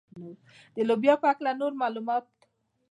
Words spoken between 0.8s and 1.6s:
لوبیا په هکله